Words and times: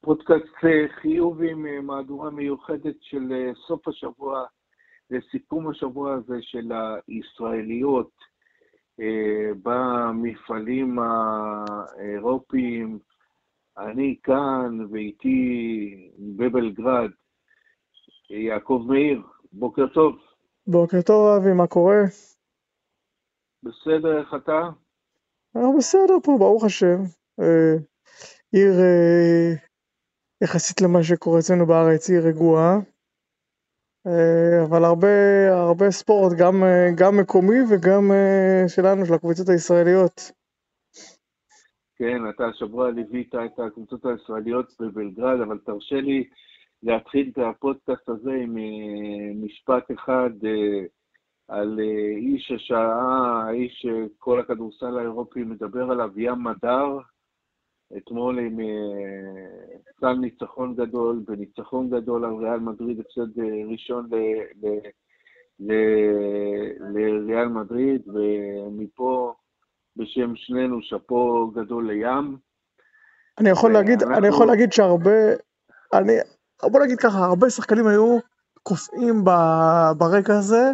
פודקאסט 0.00 0.46
חיובי 1.00 1.54
ממהדורה 1.54 2.30
מיוחדת 2.30 2.96
של 3.00 3.52
סוף 3.66 3.88
השבוע, 3.88 4.44
לסיכום 5.10 5.70
השבוע 5.70 6.14
הזה 6.14 6.36
של 6.40 6.72
הישראליות 7.08 8.10
במפעלים 9.62 10.98
האירופיים. 10.98 12.98
אני 13.78 14.16
כאן 14.22 14.86
ואיתי 14.90 16.10
בבלגרד, 16.36 17.10
יעקב 18.30 18.84
מאיר, 18.88 19.22
בוקר 19.52 19.86
טוב. 19.86 20.16
בוקר 20.66 21.02
טוב 21.02 21.26
אבי, 21.26 21.52
מה 21.52 21.66
קורה? 21.66 22.02
בסדר, 23.62 24.20
איך 24.20 24.34
אתה? 24.34 24.60
בסדר 25.78 26.14
פה, 26.22 26.36
ברוך 26.38 26.64
השם. 26.64 27.02
אה, 27.40 27.74
עיר, 28.52 28.72
אה, 28.80 29.67
יחסית 30.44 30.80
למה 30.80 31.02
שקורה 31.02 31.38
אצלנו 31.38 31.66
בארץ, 31.66 32.10
עיר 32.10 32.26
רגועה. 32.26 32.76
אה, 34.06 34.64
אבל 34.64 34.84
הרבה, 34.84 35.08
הרבה 35.50 35.90
ספורט, 35.90 36.32
גם, 36.38 36.54
גם 36.96 37.16
מקומי 37.20 37.60
וגם 37.70 38.10
שלנו, 38.68 39.06
של 39.06 39.14
הקבוצות 39.14 39.48
הישראליות. 39.48 40.32
כן, 41.96 42.30
אתה 42.30 42.46
השבוע 42.46 42.90
ליווית 42.90 43.34
את 43.34 43.58
הקבוצות 43.58 44.06
הישראליות 44.06 44.72
בבלגרד, 44.80 45.40
אבל 45.40 45.58
תרשה 45.58 46.00
לי 46.00 46.28
להתחיל 46.82 47.30
את 47.32 47.38
הפודקאסט 47.38 48.08
הזה 48.08 48.32
עם 48.32 48.56
משפט 49.44 49.90
אחד 49.94 50.30
על 51.48 51.80
אה, 51.80 52.16
איש 52.16 52.50
השעה, 52.50 53.42
האיש 53.46 53.86
שכל 53.86 54.40
הכדורסל 54.40 54.98
האירופי 54.98 55.40
מדבר 55.44 55.90
עליו, 55.90 56.10
ים 56.16 56.44
מדר, 56.44 56.98
אתמול 57.96 58.38
עם 58.38 58.56
סל 60.00 60.06
אה, 60.06 60.14
ניצחון 60.14 60.74
גדול, 60.74 61.24
וניצחון 61.26 61.90
גדול 61.90 62.24
על 62.24 62.34
ריאל 62.34 62.60
מדריד, 62.60 63.00
הפסד 63.00 63.38
אה, 63.38 63.44
ראשון 63.70 64.08
לריאל 66.80 67.48
מדריד, 67.48 68.02
ומפה 68.08 69.34
בשם 69.96 70.36
שנינו 70.36 70.82
שאפו 70.82 71.50
גדול 71.54 71.90
לים. 71.90 72.36
אני 73.40 73.50
יכול 73.50 73.72
להגיד, 73.72 74.02
אנחנו... 74.02 74.18
אני 74.18 74.28
יכול 74.28 74.46
להגיד 74.46 74.72
שהרבה, 74.72 75.34
אני, 75.92 76.12
בוא 76.72 76.80
נגיד 76.84 76.98
ככה, 76.98 77.18
הרבה 77.18 77.50
שחקנים 77.50 77.86
היו 77.86 78.18
קופאים 78.62 79.24
ברקע 79.98 80.38
הזה, 80.38 80.72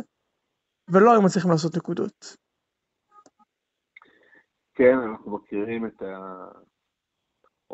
ולא 0.88 1.12
היו 1.12 1.22
מצליחים 1.22 1.50
לעשות 1.50 1.76
נקודות. 1.76 2.36
כן, 4.74 4.98
אנחנו 4.98 5.36
מכירים 5.36 5.86
את 5.86 6.02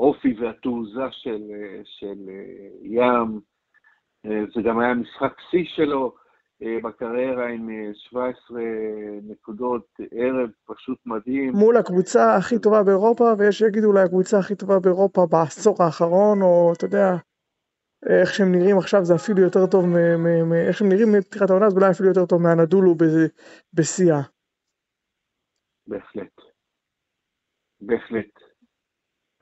האופי 0.00 0.34
והתעוזה 0.40 1.06
של, 1.10 1.42
של 1.84 2.18
ים. 2.82 3.40
זה 4.24 4.62
גם 4.64 4.78
היה 4.78 4.94
משחק 4.94 5.32
שיא 5.50 5.64
שלו 5.64 6.14
אה, 6.62 6.78
בקריירה 6.84 7.48
עם 7.48 7.68
17 7.94 8.60
אה, 8.60 8.64
נקודות, 9.22 9.86
ערב 10.10 10.50
פשוט 10.66 10.98
מדהים. 11.06 11.52
מול 11.52 11.76
הקבוצה 11.76 12.36
הכי 12.36 12.58
טובה 12.58 12.82
באירופה, 12.82 13.24
ויש 13.38 13.58
שיגידו 13.58 13.86
אולי 13.86 14.02
הקבוצה 14.02 14.38
הכי 14.38 14.54
טובה 14.54 14.78
באירופה 14.78 15.26
בעשור 15.30 15.76
האחרון, 15.82 16.42
או 16.42 16.72
אתה 16.76 16.84
יודע, 16.84 17.08
איך 18.06 18.34
שהם 18.34 18.52
נראים 18.52 18.78
עכשיו 18.78 19.04
זה 19.04 19.14
אפילו 19.14 19.42
יותר 19.42 19.66
טוב, 19.70 19.84
איך 20.68 20.78
שהם 20.78 20.88
נראים 20.88 21.08
מפתיחת 21.18 21.50
העונה 21.50 21.70
זה 21.70 21.76
אולי 21.76 21.90
אפילו 21.90 22.08
יותר 22.08 22.26
טוב 22.26 22.42
מהנדולו 22.42 22.94
בשיאה. 23.74 24.20
בהחלט. 25.86 26.40
בהחלט. 27.80 28.49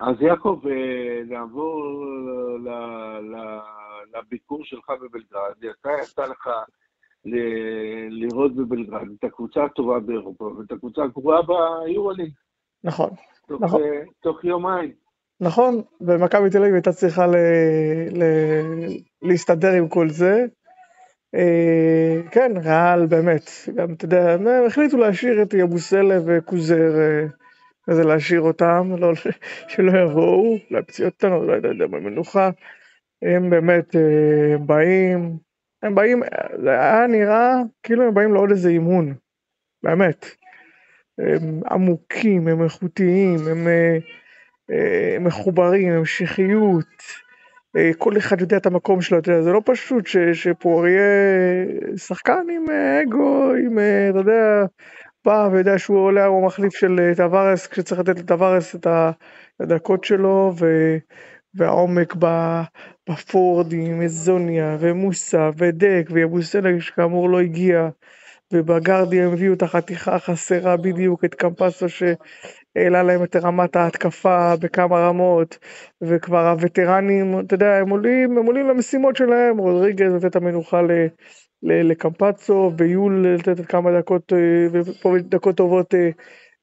אז 0.01 0.17
יעקב, 0.21 0.61
אה, 0.67 1.25
נעבור 1.29 1.85
לביקור 4.15 4.65
שלך 4.65 4.91
בבלגרד. 4.91 5.53
אתה 5.81 5.91
יצא 6.03 6.23
לך 6.23 6.49
לראות 8.11 8.57
בבלגרד 8.57 9.09
את 9.19 9.25
הקבוצה 9.25 9.65
הטובה 9.65 10.01
באירופה 10.01 10.45
ואת 10.45 10.73
הקבוצה 10.73 11.03
הגרועה 11.03 11.41
ביורוליג. 11.43 12.33
נכון, 12.85 13.11
נכון. 13.61 13.83
תוך 14.23 14.45
יומיים. 14.45 14.93
נכון, 15.41 15.83
ומכבי 16.01 16.51
תל 16.51 16.59
אביב 16.59 16.75
הייתה 16.75 16.93
צריכה 16.93 17.27
ל... 17.27 17.37
ל... 18.13 18.23
להסתדר 19.23 19.73
עם 19.73 19.89
כל 19.89 20.09
זה. 20.09 20.47
אה, 21.35 22.31
כן, 22.31 22.53
ריאל 22.65 23.07
באמת, 23.07 23.51
גם 23.75 23.93
אתה 23.93 24.05
יודע, 24.05 24.33
הם 24.33 24.47
החליטו 24.67 24.97
להשאיר 24.97 25.43
את 25.43 25.55
יבוסלה 25.55 26.19
וקוזר, 26.27 26.91
אה, 27.91 28.05
להשאיר 28.05 28.41
אותם, 28.41 28.93
לא, 28.99 29.15
שלא 29.69 29.93
יבואו, 29.99 30.57
להפציע 30.71 31.07
אותנו, 31.07 31.47
לא 31.47 31.53
יודע, 31.53 31.87
במנוחה. 31.87 32.51
הם 33.23 33.51
באמת 33.51 33.97
אה, 33.97 34.59
באים, 34.59 35.37
הם 35.83 35.95
באים, 35.95 36.23
זה 36.63 36.71
היה 36.71 37.07
נראה 37.07 37.55
כאילו 37.83 38.05
הם 38.05 38.15
באים 38.15 38.35
לעוד 38.35 38.51
איזה 38.51 38.69
אימון, 38.69 39.15
באמת. 39.83 40.27
הם 41.19 41.61
עמוקים, 41.71 42.49
הם 42.49 42.63
איכותיים, 42.63 43.39
הם... 43.51 43.67
אה, 44.71 45.17
מחוברים, 45.21 45.93
המשכיות, 45.93 47.03
אה, 47.77 47.91
כל 47.99 48.17
אחד 48.17 48.41
יודע 48.41 48.57
את 48.57 48.67
המקום 48.67 49.01
שלו, 49.01 49.19
אתה 49.19 49.31
יודע, 49.31 49.43
זה 49.43 49.53
לא 49.53 49.63
פשוט 49.65 50.07
שפה 50.33 50.85
יהיה 50.89 51.97
שחקן 51.97 52.43
עם 52.53 52.71
אה, 52.71 53.03
אגו, 53.03 53.53
עם, 53.53 53.79
אתה 54.11 54.19
יודע, 54.19 54.65
בא 55.25 55.49
ויודע 55.53 55.79
שהוא 55.79 55.99
עולה, 55.99 56.27
הוא 56.27 56.47
מחליף 56.47 56.75
של 56.75 57.13
טווארס, 57.17 57.67
כשצריך 57.67 58.01
לתת 58.01 58.19
לטווארס 58.19 58.75
את 58.75 58.87
הדקות 59.61 60.05
שלו, 60.05 60.53
ו, 60.59 60.67
והעומק 61.55 62.15
בפורדים, 63.09 64.03
איזוניה, 64.03 64.77
ומוסה, 64.81 65.51
ודק, 65.57 66.09
ויבוסלג 66.11 66.79
שכאמור 66.81 67.31
לא 67.31 67.41
הגיע, 67.41 67.89
ובגרדי 68.53 69.23
הם 69.23 69.33
הביאו 69.33 69.55
את 69.55 69.63
החתיכה 69.63 70.15
החסרה 70.15 70.77
בדיוק, 70.77 71.25
את 71.25 71.35
קמפסו 71.35 71.89
ש... 71.89 72.03
העלה 72.77 73.03
להם 73.03 73.25
את 73.25 73.37
רמת 73.37 73.77
ההתקפה 73.77 74.57
בכמה 74.57 75.09
רמות, 75.09 75.59
וכבר 76.03 76.49
הווטרנים, 76.49 77.41
אתה 77.41 77.55
יודע, 77.55 77.77
הם 77.77 77.91
עולים, 77.91 78.39
הם 78.39 78.47
עולים 78.47 78.69
למשימות 78.69 79.17
שלהם, 79.17 79.59
רודריגז 79.59 80.15
לתת 80.15 80.27
את 80.27 80.37
המנוחה. 80.37 80.81
לקמפצו, 81.63 82.73
ויול 82.79 83.27
לתת 83.27 83.67
כמה 83.67 83.99
דקות, 83.99 84.33
אה, 84.33 84.67
ופה 84.73 85.15
דקות 85.19 85.57
טובות, 85.57 85.95
אה, 85.95 86.11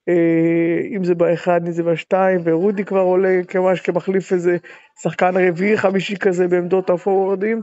אה, 0.08 0.80
אם 0.96 1.04
זה 1.04 1.14
באחד, 1.14 1.60
אם 1.66 1.72
זה 1.72 1.82
בשתיים, 1.82 2.40
ורודי 2.44 2.84
כבר 2.84 3.00
עולה 3.00 3.40
כמש 3.48 3.80
כמחליף 3.80 4.32
איזה 4.32 4.56
שחקן 5.02 5.32
רביעי, 5.48 5.78
חמישי 5.78 6.16
כזה 6.16 6.48
בעמדות 6.48 6.90
הפורורדים, 6.90 7.62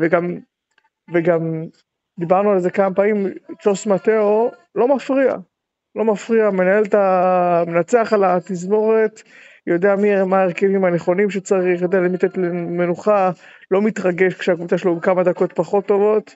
וגם, 0.00 0.36
וגם 1.14 1.64
דיברנו 2.18 2.50
על 2.50 2.60
זה 2.60 2.70
כמה 2.70 2.94
פעמים, 2.94 3.26
צ'וס 3.62 3.86
מטאו 3.86 4.50
לא 4.74 4.96
מפריע, 4.96 5.34
לא 5.94 6.04
מפריע, 6.04 6.50
מנהל 6.50 6.84
את 6.84 6.94
ה... 6.94 7.62
מנצח 7.66 8.12
על 8.12 8.24
התזמורת, 8.24 9.22
יודע 9.66 9.96
מי, 9.96 10.24
מה 10.24 10.36
ההרכבים 10.36 10.84
הנכונים 10.84 11.30
שצריך, 11.30 11.82
יודע 11.82 11.98
למי 11.98 12.14
לתת 12.14 12.38
מנוחה, 12.78 13.30
לא 13.70 13.82
מתרגש 13.82 14.34
כשהקבוצה 14.34 14.78
שלו 14.78 15.00
כמה 15.00 15.22
דקות 15.22 15.52
פחות 15.52 15.86
טובות. 15.86 16.34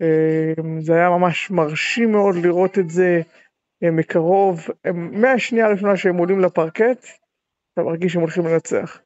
אמ, 0.00 0.80
זה 0.80 0.92
היה 0.94 1.10
ממש 1.10 1.50
מרשים 1.50 2.12
מאוד 2.12 2.34
לראות 2.44 2.78
את 2.78 2.90
זה 2.90 3.20
מקרוב. 3.82 4.58
מהשנייה 4.94 5.66
הראשונה 5.66 5.96
שהם 5.96 6.16
עולים 6.16 6.40
לפרקט, 6.40 7.04
אתה 7.72 7.82
מרגיש 7.82 8.12
שהם 8.12 8.22
הולכים 8.22 8.44
לנצח. 8.46 9.00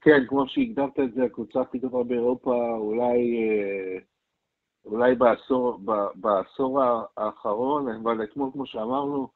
כן, 0.00 0.26
כמו 0.28 0.48
שהגדרת 0.48 1.00
את 1.00 1.14
זה, 1.14 1.24
הקבוצה 1.24 1.60
הכי 1.60 1.80
טובה 1.80 2.04
באירופה, 2.04 2.76
אולי 2.76 3.18
אה, 3.48 3.98
אולי 4.84 5.14
בעשור, 5.14 5.80
בעשור 6.14 6.80
האחרון, 7.16 7.88
אבל 7.88 8.24
אתמול, 8.24 8.50
כמו 8.52 8.66
שאמרנו, 8.66 9.28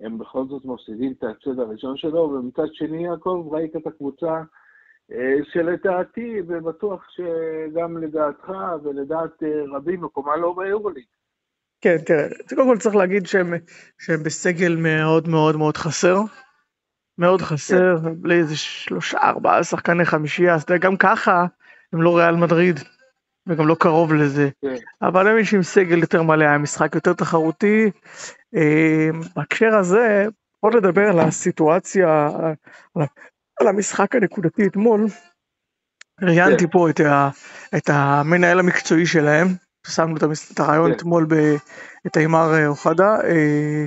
הם 0.00 0.18
בכל 0.18 0.44
זאת 0.48 0.64
מפסידים 0.64 1.14
את 1.18 1.22
ההפסד 1.22 1.58
הראשון 1.58 1.96
שלו, 1.96 2.20
ומצד 2.20 2.74
שני, 2.74 3.04
יעקב, 3.04 3.48
ראית 3.52 3.76
את 3.76 3.86
הקבוצה 3.86 4.42
אה, 5.12 5.36
שלדעתי, 5.52 6.40
ובטוח 6.46 7.06
שגם 7.10 7.98
לדעתך 7.98 8.52
ולדעת 8.82 9.42
אה, 9.42 9.76
רבים, 9.76 10.00
מקומה 10.00 10.36
לא 10.36 10.54
ביורוליג. 10.56 11.04
כן, 11.80 11.96
תראה, 12.06 12.26
קודם 12.48 12.68
כל 12.68 12.78
צריך 12.78 12.96
להגיד 12.96 13.26
שהם, 13.26 13.54
שהם 13.98 14.22
בסגל 14.22 14.76
מאוד 14.76 15.28
מאוד 15.28 15.56
מאוד 15.56 15.76
חסר. 15.76 16.16
מאוד 17.18 17.42
חסר, 17.42 17.96
כן. 18.04 18.22
בלי 18.22 18.34
איזה 18.34 18.56
שלושה, 18.56 19.18
ארבעה 19.18 19.64
שחקני 19.64 20.04
חמישייה, 20.04 20.54
אז 20.54 20.64
גם 20.80 20.96
ככה 20.96 21.46
הם 21.92 22.02
לא 22.02 22.16
ריאל 22.16 22.36
מדריד. 22.36 22.80
וגם 23.46 23.68
לא 23.68 23.76
קרוב 23.80 24.14
לזה. 24.14 24.48
כן. 24.62 24.74
אבל 25.02 25.20
אני 25.20 25.32
מבין 25.32 25.44
שעם 25.44 25.62
סגל 25.62 25.98
יותר 25.98 26.22
מלא 26.22 26.44
היה 26.44 26.58
משחק 26.58 26.94
יותר 26.94 27.12
תחרותי. 27.12 27.90
אה, 28.56 29.08
בהקשר 29.36 29.76
הזה, 29.76 30.26
עוד 30.60 30.74
לדבר 30.74 31.08
על 31.08 31.20
הסיטואציה, 31.20 32.30
על 33.60 33.68
המשחק 33.68 34.14
הנקודתי 34.14 34.66
אתמול. 34.66 35.06
ראיינתי 36.22 36.64
כן. 36.64 36.70
פה 36.70 36.90
את, 36.90 37.00
ה, 37.00 37.28
את 37.76 37.90
המנהל 37.92 38.58
המקצועי 38.58 39.06
שלהם, 39.06 39.46
שמנו 39.86 40.16
את 40.16 40.60
הרעיון 40.60 40.90
כן. 40.90 40.96
אתמול 40.96 41.26
את 42.06 42.16
אימר 42.16 42.66
אוחדה, 42.66 43.16
אה, 43.24 43.86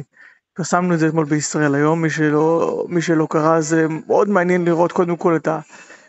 פרסמנו 0.53 0.94
את 0.94 1.00
זה 1.00 1.07
אתמול 1.07 1.25
בישראל 1.25 1.75
היום, 1.75 2.01
מי 2.01 2.09
שלא, 2.09 2.85
מי 2.89 3.01
שלא 3.01 3.27
קרא 3.29 3.59
זה 3.59 3.88
מאוד 4.07 4.29
מעניין 4.29 4.65
לראות 4.65 4.91
קודם 4.91 5.15
כל 5.17 5.35
את 5.35 5.47
ה... 5.47 5.59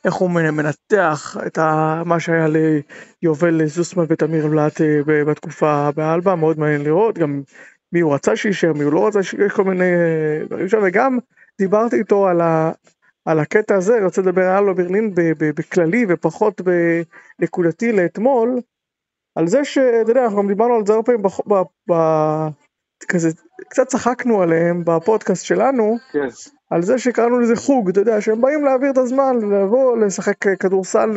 איך 0.04 0.14
הוא 0.14 0.30
מנתח 0.30 1.36
את 1.46 1.58
ה, 1.58 2.02
מה 2.06 2.20
שהיה 2.20 2.46
ליובל 3.22 3.66
זוסמן 3.66 4.04
ותמיר 4.08 4.46
בלאט 4.46 4.80
אה, 4.80 5.24
בתקופה 5.24 5.90
באלבה, 5.96 6.34
מאוד 6.34 6.58
מעניין 6.58 6.82
לראות, 6.82 7.18
גם 7.18 7.42
מי 7.92 8.00
הוא 8.00 8.14
רצה 8.14 8.36
שיישאר, 8.36 8.72
מי 8.72 8.84
הוא 8.84 8.92
לא 8.92 9.06
רצה 9.06 9.22
שיישאר, 9.22 9.46
יש 9.46 9.52
כל 9.52 9.64
מיני 9.64 9.84
אה, 9.84 10.46
דברים 10.46 10.68
שם, 10.68 10.78
וגם 10.82 11.18
דיברתי 11.58 11.96
איתו 11.96 12.28
על, 12.28 12.40
ה, 12.40 12.72
על 13.24 13.38
הקטע 13.38 13.76
הזה, 13.76 13.96
אני 13.96 14.04
רוצה 14.04 14.22
לדבר 14.22 14.42
על 14.42 14.56
אלבה 14.56 14.82
ברלין 14.82 15.14
בכללי 15.38 16.06
ופחות 16.08 16.60
בנקודתי 17.40 17.92
לאתמול, 17.92 18.60
על 19.34 19.46
זה 19.46 19.64
שאתה 19.64 20.10
יודע, 20.10 20.24
אנחנו 20.24 20.38
גם 20.38 20.48
דיברנו 20.48 20.74
על 20.74 20.86
זה 20.86 20.92
הרבה 20.92 21.04
פעמים 21.06 21.22
כזה, 23.04 23.28
קצת 23.68 23.86
צחקנו 23.86 24.42
עליהם 24.42 24.82
בפודקאסט 24.84 25.44
שלנו, 25.44 25.98
כן. 26.12 26.28
על 26.70 26.82
זה 26.82 26.98
שקראנו 26.98 27.40
לזה 27.40 27.56
חוג, 27.56 27.88
אתה 27.88 28.00
יודע, 28.00 28.20
שהם 28.20 28.40
באים 28.40 28.64
להעביר 28.64 28.90
את 28.90 28.98
הזמן, 28.98 29.36
לבוא, 29.52 29.96
לשחק 29.96 30.38
כדורסל, 30.58 31.10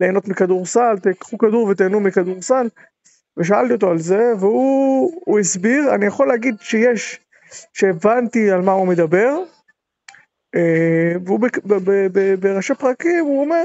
ליהנות 0.00 0.28
מכדורסל, 0.28 0.98
תקחו 1.02 1.38
כדור 1.38 1.66
ותהנו 1.66 2.00
מכדורסל, 2.00 2.68
ושאלתי 3.36 3.72
אותו 3.72 3.90
על 3.90 3.98
זה, 3.98 4.32
והוא 4.40 5.38
הסביר, 5.38 5.94
אני 5.94 6.06
יכול 6.06 6.28
להגיד 6.28 6.54
שיש, 6.60 7.20
שהבנתי 7.72 8.50
על 8.50 8.60
מה 8.62 8.72
הוא 8.72 8.86
מדבר, 8.86 9.38
אה, 10.54 11.12
והוא 11.24 11.40
בראשי 12.40 12.74
פרקים, 12.74 13.24
הוא 13.24 13.40
אומר, 13.40 13.64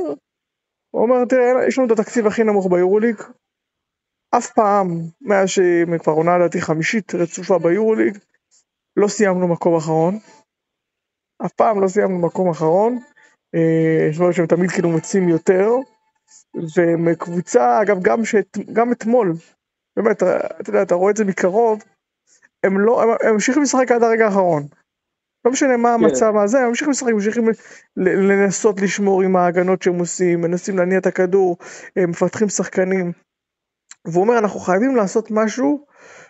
הוא 0.92 1.02
אומר, 1.02 1.26
תראה, 1.26 1.68
יש 1.68 1.78
לנו 1.78 1.88
את 1.88 2.00
התקציב 2.00 2.28
הכי 2.28 2.44
נמוך 2.44 2.68
ביורוליג, 2.72 3.16
אף 4.38 4.52
פעם, 4.52 4.88
מאז 5.22 5.50
שכבר 5.50 6.14
עונה 6.14 6.38
לדעתי 6.38 6.62
חמישית 6.62 7.16
רצופה 7.16 7.60
ביורוליג, 7.60 8.18
לא 8.98 9.08
סיימנו 9.08 9.48
מקום 9.48 9.76
אחרון. 9.76 10.20
אף 11.46 11.52
פעם 11.52 11.82
לא 11.82 11.88
סיימנו 11.88 12.20
מקום 12.20 12.50
אחרון. 12.50 13.00
אה, 13.56 14.08
יש 14.10 14.16
דברים 14.16 14.34
שהם 14.34 14.48
תמיד 14.48 14.72
כאילו 14.72 14.90
מציעים 14.90 15.30
יותר. 15.30 15.70
ומקבוצה, 16.78 17.82
אגב, 17.82 17.98
גם, 18.02 18.26
שאת, 18.26 18.58
גם 18.74 18.92
אתמול, 18.92 19.34
באמת, 19.98 20.24
אתה 20.24 20.70
יודע, 20.70 20.82
אתה 20.82 20.96
רואה 20.96 21.12
את 21.12 21.18
זה 21.18 21.26
מקרוב, 21.26 21.84
הם 22.64 22.80
לא, 22.80 23.04
הם, 23.04 23.10
הם 23.24 23.34
ממשיכים 23.34 23.64
לשחק 23.64 23.92
עד 23.92 24.04
הרגע 24.04 24.26
האחרון. 24.26 24.64
לא 25.46 25.52
משנה 25.52 25.78
מה 25.78 25.96
כן. 25.98 26.04
המצב 26.04 26.38
הזה, 26.38 26.60
הם 26.60 26.68
ממשיכים 26.68 26.92
לשחק, 26.92 27.14
ממשיכים 27.14 27.44
לנסות 27.98 28.82
לשמור 28.82 29.22
עם 29.22 29.36
ההגנות 29.36 29.82
שהם 29.82 30.00
עושים, 30.00 30.42
מנסים 30.42 30.78
להניע 30.78 30.98
את 30.98 31.06
הכדור, 31.06 31.58
מפתחים 32.08 32.50
שחקנים. 32.50 33.12
והוא 34.06 34.24
אומר 34.24 34.38
אנחנו 34.38 34.60
חייבים 34.60 34.96
לעשות 34.96 35.32
משהו 35.32 35.86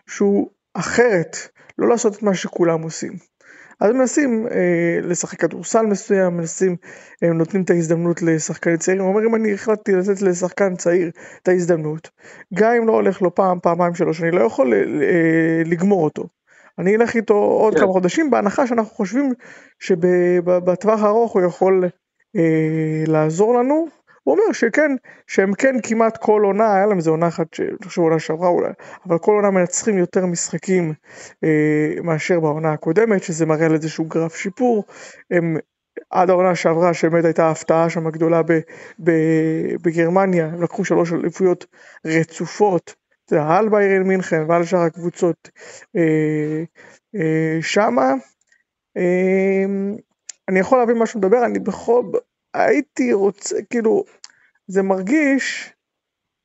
שהוא 0.08 0.50
אחרת, 0.74 1.38
לא 1.78 1.90
לעשות 1.90 2.16
את 2.16 2.24
מה 2.24 2.36
שכולם 2.36 2.82
עושים. 2.82 3.14
אז 3.80 3.92
מנסים 3.92 4.48
אה, 4.52 5.00
לשחק 5.02 5.40
כדורסל 5.40 5.86
מסוים, 5.86 6.38
מנסים, 6.38 6.76
הם 7.22 7.30
אה, 7.30 7.34
נותנים 7.34 7.64
את 7.64 7.70
ההזדמנות 7.70 8.22
לשחקנים 8.22 8.78
צעירים, 8.78 9.04
הוא 9.04 9.10
אומר 9.10 9.28
אם 9.28 9.36
אני 9.36 9.54
החלטתי 9.54 9.92
לתת 9.92 10.22
לשחקן 10.22 10.76
צעיר 10.76 11.12
את 11.42 11.48
ההזדמנות, 11.48 12.10
גם 12.54 12.72
אם 12.72 12.88
לא 12.88 12.94
הולך 12.94 13.22
לו 13.22 13.36
פעם, 13.36 13.60
פעמיים, 13.60 13.96
שלוש, 13.96 14.22
אני 14.22 14.32
לא 14.32 14.42
יכול 14.42 14.74
אה, 14.74 15.62
לגמור 15.66 16.04
אותו. 16.04 16.24
אני 16.80 16.96
אלך 16.96 17.16
איתו 17.16 17.34
עוד 17.34 17.74
כן. 17.74 17.80
כמה 17.80 17.92
חודשים, 17.92 18.32
בהנחה 18.32 18.68
שאנחנו 18.68 18.96
חושבים 18.96 19.34
שבטווח 19.80 21.04
הארוך 21.04 21.34
הוא 21.34 21.42
יכול 21.42 21.84
אה, 22.36 23.04
לעזור 23.08 23.60
לנו, 23.60 23.88
הוא 24.26 24.34
אומר 24.34 24.54
שכן, 24.54 24.92
שהם 25.28 25.54
כן 25.54 25.76
כמעט 25.84 26.18
כל 26.18 26.42
עונה, 26.46 26.76
היה 26.76 26.86
להם 26.86 26.98
איזה 26.98 27.10
עונה 27.10 27.28
אחת, 27.28 27.60
אני 27.60 27.88
חושב 27.88 28.02
עונה 28.02 28.20
שעברה 28.20 28.48
אולי, 28.48 28.70
אבל 29.08 29.18
כל 29.18 29.32
עונה 29.32 29.52
מנצחים 29.52 29.98
יותר 29.98 30.26
משחקים 30.26 30.94
אה, 31.44 32.02
מאשר 32.04 32.40
בעונה 32.40 32.74
הקודמת, 32.74 33.24
שזה 33.24 33.46
מראה 33.46 33.66
על 33.66 33.74
איזשהו 33.74 34.06
גרף 34.06 34.36
שיפור. 34.36 34.84
הם 35.32 35.58
עד 36.10 36.30
העונה 36.30 36.56
שעברה, 36.56 36.94
שבאמת 36.94 37.26
הייתה 37.26 37.52
הפתעה 37.52 37.90
שם 37.90 38.08
הגדולה 38.08 38.44
ב, 38.44 38.60
ב, 39.04 39.12
בגרמניה, 39.84 40.46
הם 40.46 40.64
לקחו 40.64 40.86
שלוש 40.86 41.14
אליפויות 41.14 41.66
רצופות, 42.06 42.96
זה 43.30 43.44
על 43.44 43.70
ביירן 43.70 44.04
מינכן 44.04 44.44
ועל 44.48 44.66
שאר 44.66 44.80
הקבוצות 44.80 45.50
אה, 45.96 46.64
אה, 47.16 47.58
שמה. 47.62 48.14
אה, 48.98 49.66
אני 50.50 50.60
יכול 50.60 50.78
להבין 50.78 50.98
מה 50.98 51.06
שהוא 51.06 51.20
מדבר, 51.20 51.46
אני 51.46 51.60
בכל, 51.60 52.04
הייתי 52.56 53.14
רוצה, 53.14 53.56
כאילו, 53.70 54.04
זה 54.68 54.82
מרגיש 54.82 55.74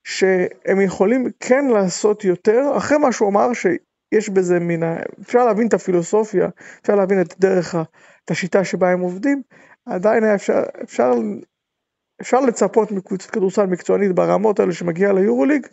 שהם 0.04 0.80
יכולים 0.80 1.30
כן 1.40 1.64
לעשות 1.66 2.24
יותר, 2.24 2.62
אחרי 2.76 2.98
מה 2.98 3.12
שהוא 3.12 3.28
אמר 3.28 3.52
שיש 3.52 4.28
בזה 4.28 4.58
ה... 4.82 4.96
אפשר 5.20 5.44
להבין 5.44 5.68
את 5.68 5.74
הפילוסופיה, 5.74 6.48
אפשר 6.82 6.94
להבין 6.94 7.20
את 7.20 7.34
דרך. 7.38 7.74
את 8.24 8.30
השיטה 8.30 8.64
שבה 8.64 8.90
הם 8.90 9.00
עובדים, 9.00 9.42
עדיין 9.86 10.24
היה 10.24 10.34
אפשר, 10.34 10.62
אפשר, 10.82 11.12
אפשר 12.20 12.40
לצפות 12.40 12.90
מקבוצת 12.90 13.30
כדורסל 13.30 13.66
מקצוענית 13.66 14.12
ברמות 14.12 14.60
האלה 14.60 14.72
שמגיעה 14.72 15.12
ליורוליג, 15.12 15.66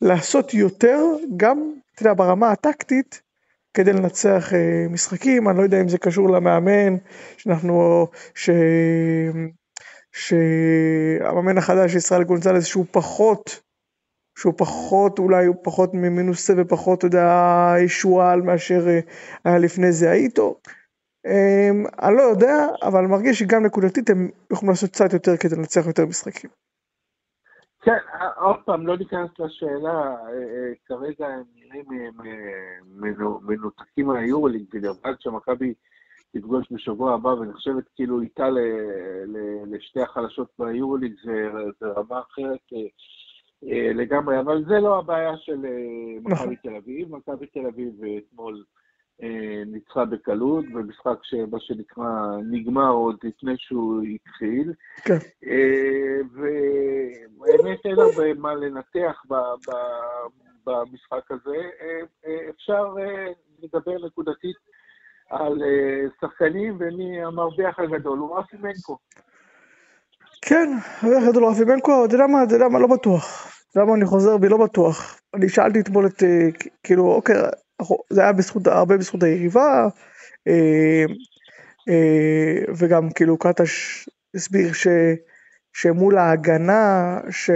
לעשות 0.00 0.54
יותר, 0.54 0.98
גם, 1.36 1.72
אתה 1.94 2.02
יודע, 2.02 2.14
ברמה 2.14 2.50
הטקטית, 2.50 3.22
כדי 3.74 3.92
לנצח 3.92 4.54
אה, 4.54 4.86
משחקים, 4.90 5.48
אני 5.48 5.58
לא 5.58 5.62
יודע 5.62 5.80
אם 5.80 5.88
זה 5.88 5.98
קשור 5.98 6.30
למאמן, 6.30 6.96
שאנחנו, 7.36 8.06
ש... 8.34 8.50
שהמאמן 10.12 11.58
החדש 11.58 11.94
ישראל 11.94 12.24
גונזלס 12.24 12.66
שהוא 12.66 12.86
פחות, 12.90 13.60
שהוא 14.38 14.54
פחות 14.58 15.18
אולי 15.18 15.46
הוא 15.46 15.56
פחות 15.64 15.90
מנוסה 15.94 16.52
ופחות, 16.56 17.04
יודע, 17.04 17.74
שועל 17.86 18.42
מאשר 18.42 18.88
אה, 18.88 19.00
היה 19.44 19.58
לפני 19.58 19.92
זה 19.92 20.10
האיטו. 20.10 20.56
אמ, 21.26 21.84
אני 22.02 22.16
לא 22.16 22.22
יודע, 22.22 22.66
אבל 22.82 23.06
מרגיש 23.06 23.38
שגם 23.38 23.64
נקודתית 23.66 24.10
הם 24.10 24.30
יכולים 24.52 24.70
לעשות 24.70 24.90
קצת 24.90 25.12
יותר 25.12 25.36
כדי 25.36 25.56
לנצח 25.56 25.86
יותר 25.86 26.06
משחקים. 26.06 26.50
כן, 27.82 27.98
עוד 28.36 28.56
פעם, 28.64 28.86
לא 28.86 28.96
ניכנס 28.96 29.30
לשאלה, 29.38 29.90
אה, 29.90 30.32
אה, 30.32 30.72
כרגע 30.86 31.26
הם 31.26 31.44
נראים 31.70 32.12
מנותקים 33.42 34.06
מהיורוליג, 34.06 34.62
בדיעבד 34.72 35.20
שמכבי 35.20 35.74
תפגוש 36.32 36.72
בשבוע 36.72 37.14
הבא 37.14 37.28
ונחשבת 37.28 37.84
כאילו 37.94 38.20
איתה 38.20 38.48
לשתי 39.66 40.00
החלשות 40.00 40.48
ביורוליג, 40.58 41.14
זה, 41.24 41.50
זה 41.80 41.86
רמה 41.86 42.20
אחרת 42.20 42.72
אה, 43.64 43.92
לגמרי, 43.94 44.40
אבל 44.40 44.64
זה 44.64 44.80
לא 44.80 44.98
הבעיה 44.98 45.36
של 45.36 45.56
מכבי 46.20 46.32
נכון. 46.32 46.54
תל 46.54 46.76
אביב. 46.76 47.16
מכבי 47.16 47.46
תל 47.46 47.66
אביב 47.66 47.94
אתמול 48.18 48.64
ניצחה 49.66 50.04
בקלות, 50.04 50.64
במשחק 50.72 51.18
שמה 51.22 51.60
שנקרא 51.60 52.36
נגמר 52.50 52.90
עוד 52.90 53.16
לפני 53.22 53.54
שהוא 53.58 54.02
התחיל. 54.02 54.72
כן. 55.04 55.18
ובאמת 56.32 57.78
אין 57.84 57.98
הרבה 57.98 58.34
מה 58.34 58.54
לנתח 58.54 59.22
במשחק 60.66 61.30
הזה. 61.30 61.56
אפשר 62.50 62.94
לדבר 63.62 64.06
נקודתית 64.06 64.56
על 65.30 65.62
שחקנים, 66.20 66.76
ומי 66.80 67.22
המרוויח 67.22 67.78
הגדול 67.78 68.18
הוא 68.18 68.38
רפי 68.38 68.56
מנקו. 68.60 68.98
כן, 70.42 70.70
המרוויח 71.00 71.28
הגדול 71.28 71.42
הוא 71.42 71.52
רפי 71.52 71.64
מנקו, 71.64 72.04
אתה 72.04 72.14
יודע 72.14 72.26
מה, 72.26 72.44
אתה 72.44 72.54
יודע 72.54 72.68
מה, 72.68 72.78
לא 72.78 72.86
בטוח. 72.86 73.52
למה 73.76 73.94
אני 73.94 74.04
חוזר 74.04 74.36
בי, 74.36 74.48
לא 74.48 74.56
בטוח. 74.56 75.20
אני 75.34 75.48
שאלתי 75.48 75.80
אתמול 75.80 76.06
את, 76.06 76.22
כאילו, 76.82 77.12
אוקיי, 77.14 77.36
זה 78.10 78.20
היה 78.20 78.32
בזכות, 78.32 78.66
הרבה 78.66 78.96
בזכות 78.96 79.22
היריבה, 79.22 79.88
אה, 80.48 81.04
אה, 81.88 82.72
וגם 82.76 83.10
כאילו 83.10 83.38
קטש 83.38 84.04
הסביר 84.34 84.72
ש, 84.72 84.86
שמול 85.72 86.18
ההגנה 86.18 87.18
ש, 87.30 87.50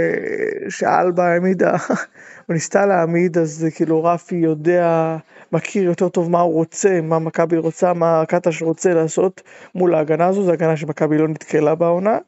שאלבה 0.69 1.25
העמידה, 1.27 1.77
הוא 2.47 2.55
ניסתה 2.55 2.87
להעמיד, 2.87 3.39
אז 3.39 3.67
כאילו 3.75 4.05
רפי 4.05 4.35
יודע, 4.35 5.17
מכיר 5.53 5.85
יותר 5.85 6.09
טוב 6.09 6.31
מה 6.31 6.41
הוא 6.41 6.55
רוצה, 6.55 7.01
מה 7.01 7.19
מכבי 7.19 7.57
רוצה, 7.57 7.93
מה 7.93 8.25
קטש 8.29 8.63
רוצה 8.63 8.95
לעשות 8.95 9.43
מול 9.75 9.95
ההגנה 9.95 10.27
הזו, 10.27 10.43
זו 10.43 10.53
הגנה 10.53 10.77
שמכבי 10.77 11.19
לא 11.19 11.29
נתקלה 11.29 11.75
בעונה, 11.75 12.19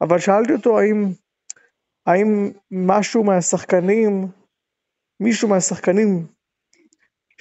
אבל 0.00 0.18
שאלתי 0.18 0.52
אותו 0.52 0.78
האם, 0.78 1.08
האם 2.06 2.50
משהו 2.70 3.24
מהשחקנים, 3.24 4.28
מישהו 5.20 5.48
מהשחקנים 5.48 6.26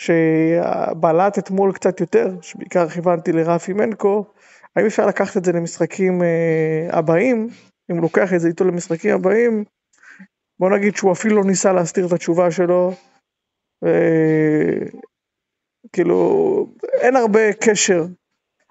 שבלט 0.01 1.37
אתמול 1.37 1.73
קצת 1.73 1.99
יותר, 1.99 2.41
שבעיקר 2.41 2.89
כיוונתי 2.89 3.31
לרפי 3.31 3.73
מנקו, 3.73 4.25
האם 4.75 4.85
אפשר 4.85 5.05
לקחת 5.05 5.37
את 5.37 5.45
זה 5.45 5.51
למשחקים 5.51 6.21
אה, 6.23 6.87
הבאים, 6.97 7.47
אם 7.91 7.95
הוא 7.95 8.01
לוקח 8.01 8.33
את 8.33 8.39
זה 8.39 8.47
איתו 8.47 8.63
למשחקים 8.63 9.15
הבאים, 9.15 9.63
בוא 10.59 10.69
נגיד 10.69 10.95
שהוא 10.95 11.11
אפילו 11.11 11.35
לא 11.35 11.43
ניסה 11.43 11.73
להסתיר 11.73 12.07
את 12.07 12.11
התשובה 12.11 12.51
שלו, 12.51 12.93
כאילו 15.93 16.67
אין 17.01 17.15
הרבה 17.15 17.53
קשר, 17.53 18.05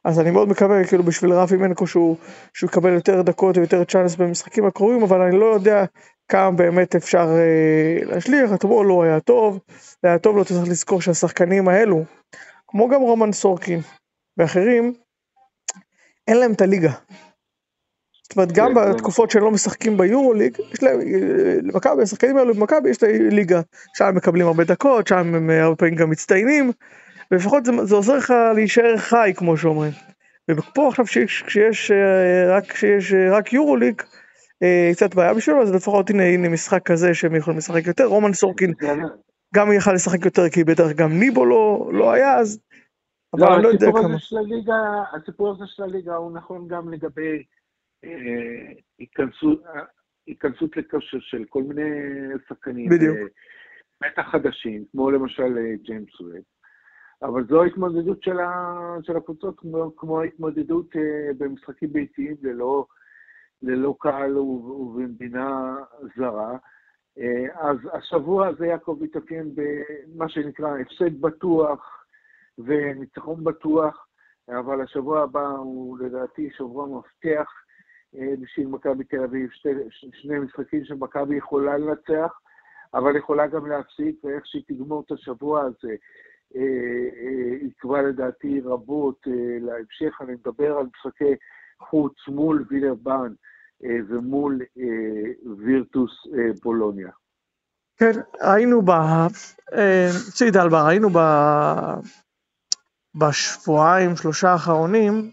אז 0.05 0.21
אני 0.21 0.31
מאוד 0.31 0.49
מקווה 0.49 0.85
כאילו 0.85 1.03
בשביל 1.03 1.33
רפי 1.33 1.57
מנקו 1.57 1.87
שהוא, 1.87 2.17
שהוא 2.55 2.71
יקבל 2.71 2.93
יותר 2.95 3.23
דקות 3.23 3.57
ויותר 3.57 3.85
צ'אנס 3.85 4.17
במשחקים 4.17 4.67
הקרובים, 4.67 5.03
אבל 5.03 5.21
אני 5.21 5.39
לא 5.39 5.47
יודע 5.47 5.85
כמה 6.31 6.51
באמת 6.51 6.97
אפשר 6.97 7.29
אה, 7.29 8.05
להשליך, 8.05 8.53
אתמול 8.55 8.87
לא 8.87 9.03
היה 9.03 9.21
טוב, 9.21 9.61
היה 10.03 10.19
טוב 10.19 10.37
לא 10.37 10.45
צריך 10.45 10.69
לזכור 10.69 11.01
שהשחקנים 11.01 11.69
האלו, 11.69 12.05
כמו 12.69 12.89
גם 12.89 13.01
רומן 13.01 13.33
סורקין 13.33 13.81
ואחרים, 14.37 14.93
אין 16.29 16.37
להם 16.37 16.53
את 16.53 16.61
הליגה. 16.61 16.93
זאת 18.23 18.37
אומרת, 18.37 18.53
גם 18.53 18.75
כן, 18.75 18.93
בתקופות 18.93 19.31
שהם 19.31 19.43
לא 19.43 19.51
משחקים 19.51 19.97
ביורוליג, 19.97 20.59
יש 20.73 20.83
להם, 20.83 21.01
למכבי, 21.63 22.03
השחקנים 22.03 22.37
האלו 22.37 22.55
במכבי 22.55 22.91
יש 22.91 23.03
להם 23.03 23.29
ליגה, 23.29 23.61
שם 23.97 24.05
הם 24.05 24.15
מקבלים 24.15 24.47
הרבה 24.47 24.65
דקות, 24.65 25.07
שם 25.07 25.35
הם 25.35 25.51
הרבה 25.51 25.77
פעמים 25.77 25.95
גם 25.95 26.11
מצטיינים, 26.11 26.73
ולפחות 27.31 27.65
זה, 27.65 27.73
זה 27.85 27.95
עוזר 27.95 28.17
לך 28.17 28.35
להישאר 28.55 28.97
חי, 28.97 29.33
כמו 29.37 29.57
שאומרים. 29.57 29.93
ופה 30.51 30.89
עכשיו 30.89 31.05
כשיש 31.47 31.91
אה, 31.91 32.57
רק, 32.57 32.73
כשיש 32.73 33.13
אה, 33.13 33.37
רק 33.37 33.53
יורוליג, 33.53 34.01
אה, 34.01 34.20
קצת 34.93 35.15
בעיה 35.15 35.35
בשבילו, 35.35 35.63
אז 35.63 35.75
לפחות 35.75 36.11
הנה, 36.11 36.23
הנה 36.23 36.49
משחק 36.49 36.83
כזה 36.87 37.15
שהם 37.15 37.35
יכולים 37.35 37.59
לשחק 37.59 37.87
יותר, 37.87 38.05
רומן 38.05 38.33
סורקין 38.33 38.73
גם 39.55 39.73
יכל 39.73 39.93
לשחק 39.93 40.25
יותר, 40.25 40.49
כי 40.49 40.65
בטח 40.65 40.93
גם 40.97 41.19
ניבו 41.19 41.47
לא, 41.47 41.91
לא 41.93 42.13
היה 42.13 42.39
אז, 42.39 42.61
אבל 43.35 43.49
לא, 43.49 43.55
אני 43.55 43.63
לא 43.63 43.69
יודע 43.69 43.87
כמה. 43.93 44.41
הליגה, 44.41 44.75
הסיפור 45.13 45.51
הזה 45.51 45.65
של 45.67 45.83
הליגה 45.83 46.15
הוא 46.15 46.33
נכון 46.33 46.69
גם 46.69 46.93
לגבי 46.93 47.43
אה, 48.05 48.73
התכנסות 50.29 50.77
לכושר 50.77 51.19
של 51.21 51.45
כל 51.49 51.63
מיני 51.63 51.91
שחקנים. 52.49 52.91
בדיוק. 52.91 53.17
בטח 54.03 54.23
חדשים, 54.33 54.85
כמו 54.93 55.11
למשל 55.11 55.59
ג'יימס 55.83 56.21
ווב. 56.21 56.33
אבל 57.23 57.47
זו 57.49 57.63
ההתמודדות 57.63 58.23
של, 58.23 58.41
ה, 58.41 58.75
של 59.03 59.17
הקבוצות, 59.17 59.55
כמו, 59.59 59.97
כמו 59.97 60.21
ההתמודדות 60.21 60.87
uh, 60.95 60.99
במשחקים 61.39 61.93
ביתיים 61.93 62.37
ללא, 62.43 62.87
ללא 63.63 63.95
קהל 63.99 64.39
ובמדינה 64.39 65.77
זרה. 66.17 66.57
Uh, 67.19 67.59
אז 67.59 67.77
השבוע 67.93 68.47
הזה 68.47 68.67
יעקב 68.67 68.99
התאפיין 69.05 69.55
במה 69.55 70.29
שנקרא 70.29 70.79
הפסד 70.79 71.21
בטוח 71.21 72.05
וניצחון 72.59 73.45
בטוח, 73.45 74.07
אבל 74.49 74.81
השבוע 74.81 75.23
הבא 75.23 75.49
הוא 75.49 75.99
לדעתי 75.99 76.51
שבוע 76.57 76.87
מפתח 76.87 77.51
uh, 78.15 78.19
בשביל 78.41 78.67
מכבי 78.67 79.05
תל 79.05 79.25
אביב, 79.25 79.51
שתי, 79.51 79.69
שני 80.13 80.39
משחקים 80.39 80.85
שמכבי 80.85 81.37
יכולה 81.37 81.79
לנצח, 81.79 82.41
אבל 82.95 83.17
יכולה 83.17 83.47
גם 83.47 83.67
להפסיד, 83.67 84.15
ואיך 84.25 84.47
שהיא 84.47 84.63
תגמור 84.67 85.03
את 85.07 85.13
השבוע 85.13 85.61
הזה. 85.61 85.95
יקבע 87.63 87.95
אה, 87.95 88.01
אה, 88.01 88.09
לדעתי 88.09 88.61
רבות 88.61 89.27
אה, 89.27 89.59
להמשך, 89.61 90.21
אני 90.21 90.33
מדבר 90.33 90.79
על 90.79 90.87
משחקי 90.97 91.35
חוץ 91.81 92.15
מול 92.29 92.65
וילרבן 92.71 93.33
ומול 94.09 94.59
וירטוס 95.59 96.11
בולוניה. 96.63 97.11
כן, 97.97 98.21
היינו 98.41 98.83
ב... 98.83 98.91
ציד 100.33 100.57
אלבר, 100.57 100.87
היינו 100.87 101.09
ב... 101.13 101.19
בשבועיים, 103.15 104.17
שלושה 104.17 104.53
האחרונים, 104.53 105.31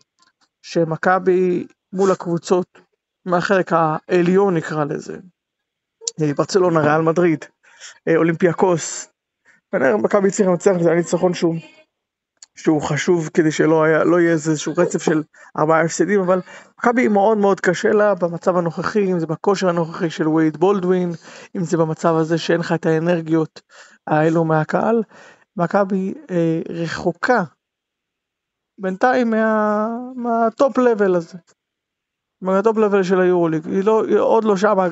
שמכבי 0.62 1.68
מול 1.94 2.12
הקבוצות 2.12 2.80
מהחלק 3.26 3.72
העליון 3.74 4.58
נקרא 4.58 4.86
לזה, 4.86 5.18
ברצלונה, 6.38 6.80
ריאל 6.80 7.02
מדריד, 7.02 7.46
אולימפיאקוס, 8.16 9.10
כנראה 9.72 9.98
מכבי 9.98 10.28
הצליחה 10.28 10.52
לנצח, 10.52 10.72
זה 10.82 10.90
היה 10.90 10.98
ניצחון 10.98 11.34
שהוא, 11.34 11.56
שהוא 12.58 12.82
חשוב 12.82 13.30
כדי 13.34 13.52
שלא 13.52 13.84
היה, 13.84 14.04
לא 14.04 14.20
יהיה 14.20 14.32
איזשהו 14.32 14.74
רצף 14.78 15.02
של 15.02 15.24
ארבעה 15.58 15.82
הפסדים, 15.82 16.20
אבל 16.20 16.42
מכבי 16.80 17.08
מאוד 17.08 17.38
מאוד 17.38 17.60
קשה 17.60 17.92
לה 17.92 18.16
במצב 18.16 18.58
הנוכחי, 18.58 19.12
אם 19.12 19.20
זה 19.20 19.28
בכושר 19.28 19.70
הנוכחי 19.70 20.10
של 20.10 20.28
וייד 20.28 20.58
בולדווין, 20.58 21.12
אם 21.56 21.64
זה 21.64 21.78
במצב 21.78 22.16
הזה 22.16 22.38
שאין 22.38 22.60
לך 22.60 22.72
את 22.72 22.86
האנרגיות 22.86 23.62
האלו 24.08 24.46
מהקהל. 24.46 25.04
מכבי 25.58 26.14
אה, 26.32 26.62
רחוקה 26.70 27.44
בינתיים 28.80 29.30
מה, 29.30 29.88
מה 30.16 30.40
top 30.40 30.78
level 30.78 31.16
הזה, 31.16 31.38
מה 32.42 32.56
top 32.56 32.78
level 32.78 33.04
של 33.04 33.22
היורוליג, 33.22 33.66
היא, 33.66 33.84
לא, 33.84 34.06
היא 34.06 34.18
עוד 34.18 34.44
לא 34.44 34.58
שמה, 34.58 34.84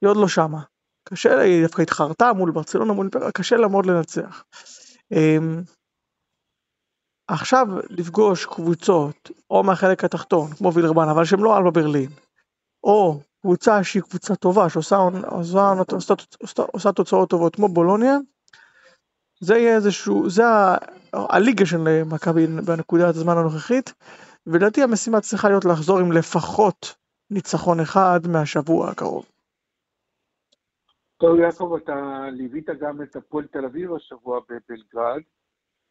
היא 0.00 0.08
עוד 0.08 0.16
לא 0.16 0.28
שמה. 0.28 0.62
קשה 1.08 1.36
לה, 1.36 1.42
היא 1.42 1.62
דווקא 1.62 1.82
התחרתה 1.82 2.32
מול 2.32 2.50
ברצלונה, 2.50 2.92
מול 2.92 3.06
אימפריה, 3.06 3.32
קשה 3.32 3.56
לה 3.56 3.68
מאוד 3.68 3.86
לנצח. 3.86 4.44
אמ, 5.12 5.62
עכשיו 7.28 7.66
לפגוש 7.90 8.46
קבוצות, 8.46 9.30
או 9.50 9.62
מהחלק 9.62 10.04
התחתון, 10.04 10.50
כמו 10.50 10.74
וילרבן, 10.74 11.08
אבל 11.08 11.24
שהם 11.24 11.44
לא 11.44 11.56
אלבה 11.56 11.70
ברלין, 11.70 12.10
או 12.84 13.20
קבוצה 13.40 13.84
שהיא 13.84 14.02
קבוצה 14.02 14.36
טובה, 14.36 14.68
שעושה 14.68 14.96
עושה, 15.26 15.72
עושה, 15.90 16.14
עושה, 16.40 16.62
עושה 16.72 16.92
תוצאות 16.92 17.30
טובות, 17.30 17.56
כמו 17.56 17.68
בולוניה, 17.68 18.16
זה 19.40 19.56
יהיה 19.56 19.76
איזשהו, 19.76 20.30
זה 20.30 20.42
הליגה 21.12 21.66
של 21.66 22.02
מכבי 22.06 22.46
בנקודת 22.46 23.14
הזמן 23.14 23.38
הנוכחית, 23.38 23.94
ולדעתי 24.46 24.82
המשימה 24.82 25.20
צריכה 25.20 25.48
להיות 25.48 25.64
לחזור 25.64 25.98
עם 25.98 26.12
לפחות 26.12 26.94
ניצחון 27.30 27.80
אחד 27.80 28.20
מהשבוע 28.28 28.90
הקרוב. 28.90 29.26
טוב, 31.16 31.38
יעקב, 31.38 31.78
אתה 31.84 32.26
ליווית 32.32 32.66
גם 32.80 33.02
את 33.02 33.16
הפועל 33.16 33.46
תל 33.46 33.64
אביב 33.64 33.94
השבוע 33.94 34.40
בבלגרד, 34.40 35.22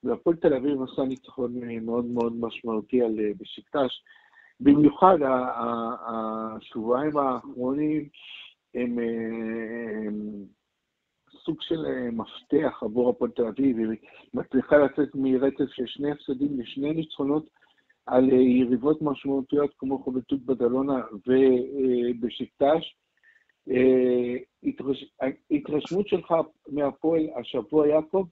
והפועל 0.08 0.36
תל 0.36 0.54
אביב 0.54 0.82
עשה 0.82 1.02
ניצחון 1.02 1.54
מאוד 1.82 2.06
מאוד 2.06 2.34
משמעותי 2.40 3.02
על 3.02 3.20
אה, 3.20 3.32
בשקטש. 3.38 4.04
במיוחד 4.60 5.18
השבועיים 6.08 7.18
האחרונים 7.18 8.10
הם, 8.76 9.00
אה, 9.00 10.08
הם 10.08 10.46
סוג 11.46 11.62
של 11.62 11.86
אה, 11.86 12.12
מפתח 12.12 12.80
עבור 12.84 13.10
הפועל 13.10 13.32
תל 13.32 13.46
אביב, 13.46 13.78
היא 13.78 13.98
מצליחה 14.34 14.78
לצאת 14.78 15.10
מרצף 15.16 15.70
של 15.72 15.86
שני 15.86 16.12
הפסדים 16.12 16.60
לשני 16.60 16.94
ניצחונות 16.94 17.50
על 18.06 18.30
יריבות 18.34 19.02
משמעותיות 19.02 19.72
כמו 19.78 20.04
חובטות 20.04 20.46
בדלונה 20.46 21.02
ובשקטש. 21.28 22.96
אה, 23.72 24.36
התרשמות 25.52 26.08
שלך 26.08 26.34
מהפועל 26.68 27.22
השבוע, 27.40 27.88
יעקב, 27.88 28.26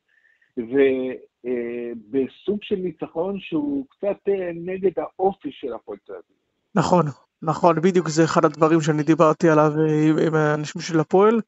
ובסוג 0.57 2.59
של 2.61 2.75
ניצחון 2.75 3.39
שהוא 3.39 3.85
קצת 3.89 4.17
אה, 4.27 4.51
נגד 4.55 4.91
האופי 4.97 5.49
של 5.51 5.73
הפועל 5.73 5.97
תל 6.05 6.13
אביב. 6.13 6.37
נכון, 6.75 7.05
נכון, 7.41 7.81
בדיוק 7.81 8.09
זה 8.09 8.23
אחד 8.23 8.45
הדברים 8.45 8.81
שאני 8.81 9.03
דיברתי 9.03 9.49
עליו 9.49 9.71
אה, 9.79 10.09
עם, 10.09 10.17
עם 10.17 10.35
האנשים 10.35 10.81
של 10.81 10.99
הפועל. 10.99 11.41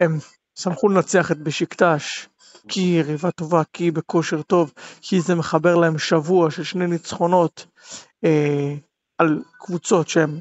הם 0.00 0.10
שמחו 0.58 0.88
לנצח 0.88 1.32
את 1.32 1.38
בשקטש, 1.38 2.28
כי 2.68 2.80
היא 2.80 2.98
יריבה 2.98 3.30
טובה, 3.30 3.62
כי 3.72 3.84
היא 3.84 3.92
בכושר 3.92 4.42
טוב, 4.42 4.72
כי 5.00 5.20
זה 5.20 5.34
מחבר 5.34 5.76
להם 5.76 5.98
שבוע 5.98 6.50
של 6.50 6.64
שני 6.64 6.86
ניצחונות 6.86 7.66
אה, 8.24 8.74
על 9.18 9.42
קבוצות 9.58 10.08
שהן 10.08 10.40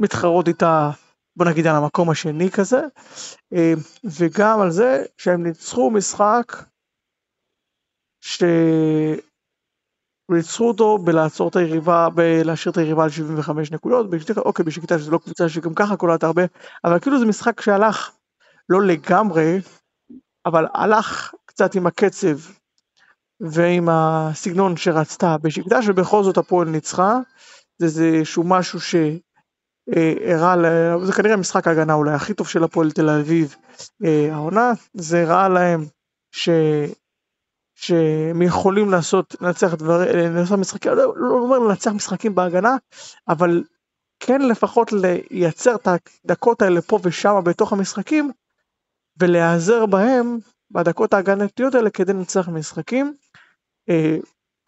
מתחרות 0.00 0.48
איתה 0.48 0.90
בוא 1.36 1.46
נגיד 1.46 1.66
על 1.66 1.76
המקום 1.76 2.10
השני 2.10 2.50
כזה, 2.50 2.80
אה, 3.52 3.72
וגם 4.18 4.60
על 4.60 4.70
זה 4.70 5.04
שהם 5.18 5.42
ניצחו 5.42 5.90
משחק 5.90 6.52
שניצחו 10.30 10.68
אותו 10.68 10.98
בלעצור 10.98 11.48
את 11.48 11.56
היריבה, 11.56 12.08
בלהשאיר 12.14 12.72
את 12.72 12.76
היריבה 12.78 13.04
על 13.04 13.10
75 13.10 13.70
נקודות, 13.70 14.06
אוקיי, 14.36 14.64
בשקטה 14.64 14.98
שזו 14.98 15.10
לא 15.10 15.18
קבוצה 15.18 15.48
שגם 15.48 15.74
ככה 15.74 15.96
קולעת 15.96 16.24
הרבה, 16.24 16.42
אבל 16.84 16.98
כאילו 16.98 17.18
זה 17.18 17.26
משחק 17.26 17.60
שהלך 17.60 18.10
לא 18.68 18.82
לגמרי, 18.82 19.58
אבל 20.46 20.66
הלך 20.74 21.34
קצת 21.44 21.74
עם 21.74 21.86
הקצב 21.86 22.38
ועם 23.40 23.88
הסגנון 23.90 24.76
שרצתה 24.76 25.36
בשקטה, 25.42 25.78
ובכל 25.86 26.22
זאת 26.22 26.38
הפועל 26.38 26.68
ניצחה, 26.68 27.18
זה 27.78 27.86
איזשהו 27.86 28.44
משהו 28.44 28.80
ש... 28.80 28.94
הראה, 30.26 30.54
זה 31.04 31.12
כנראה 31.12 31.36
משחק 31.36 31.66
ההגנה 31.66 31.94
אולי 31.94 32.14
הכי 32.14 32.34
טוב 32.34 32.48
של 32.48 32.64
הפועל 32.64 32.90
תל 32.90 33.08
אביב 33.08 33.56
אה, 34.04 34.34
העונה, 34.34 34.72
זה 34.94 35.22
הראה 35.22 35.48
להם 35.48 35.84
ש... 36.32 36.48
שהם 37.76 38.42
יכולים 38.42 38.90
לעשות, 38.90 39.36
לנצח 39.40 39.74
דברים, 39.74 40.08
לנצח 40.16 40.52
משחקים, 40.52 40.92
לא, 40.92 41.12
לא 41.16 41.34
אומר 41.34 41.58
לנצח 41.58 41.90
משחקים 41.90 42.34
בהגנה, 42.34 42.76
אבל 43.28 43.64
כן 44.20 44.42
לפחות 44.42 44.92
לייצר 44.92 45.74
את 45.74 45.88
הדקות 46.24 46.62
האלה 46.62 46.82
פה 46.82 46.98
ושם 47.02 47.40
בתוך 47.44 47.72
המשחקים, 47.72 48.30
ולהיעזר 49.20 49.86
בהם 49.86 50.38
בדקות 50.70 51.14
ההגנתיות 51.14 51.74
האלה 51.74 51.90
כדי 51.90 52.12
לנצח 52.12 52.48
משחקים. 52.48 53.14
אה, 53.88 54.16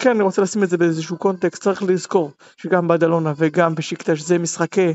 כן, 0.03 0.11
אני 0.11 0.23
רוצה 0.23 0.43
לשים 0.43 0.63
את 0.63 0.69
זה 0.69 0.79
באיזשהו 0.79 1.19
קונטקסט, 1.19 1.63
צריך 1.63 1.83
לזכור 1.83 2.31
שגם 2.57 2.89
בדלונה 2.89 3.33
וגם 3.37 3.75
בשקטש 3.75 4.21
זה 4.21 4.39
משחקי 4.39 4.95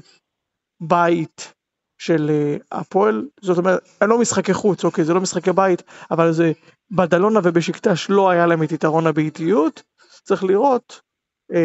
בית 0.82 1.54
של 1.98 2.30
uh, 2.30 2.64
הפועל, 2.72 3.28
זאת 3.42 3.58
אומרת, 3.58 3.80
הם 4.02 4.10
לא 4.10 4.20
משחקי 4.20 4.54
חוץ, 4.54 4.86
אוקיי, 4.86 5.06
זה 5.06 5.14
לא 5.14 5.22
משחקי 5.22 5.52
בית, 5.52 5.84
אבל 6.12 6.32
זה 6.32 6.52
בדלונה 6.92 7.40
ובשקטש 7.44 8.10
לא 8.10 8.30
היה 8.30 8.46
להם 8.46 8.64
את 8.64 8.72
יתרון 8.72 9.08
הביתיות, 9.08 9.84
צריך 10.24 10.44
לראות 10.44 11.02
uh, 11.52 11.56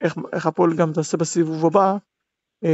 איך, 0.00 0.14
איך 0.32 0.46
הפועל 0.46 0.74
גם 0.76 0.92
תעשה 0.92 1.16
בסיבוב 1.16 1.66
הבא 1.66 1.96
uh, 2.64 2.68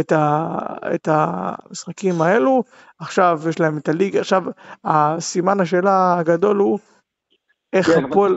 את, 0.00 0.12
ה, 0.12 0.56
את 0.94 1.08
המשחקים 1.10 2.22
האלו, 2.22 2.62
עכשיו 2.98 3.40
יש 3.48 3.60
להם 3.60 3.78
את 3.78 3.88
הליגה, 3.88 4.20
עכשיו 4.20 4.42
הסימן 4.84 5.60
השאלה 5.60 6.18
הגדול 6.18 6.56
הוא 6.56 6.78
איך 7.72 7.86
כן, 7.86 8.04
הפועל 8.04 8.36